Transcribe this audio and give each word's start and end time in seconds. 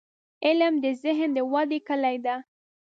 •علم، 0.47 0.73
د 0.83 0.85
ذهن 1.03 1.29
د 1.33 1.37
ودې 1.51 1.79
کلي 1.87 2.17
ده. 2.25 2.35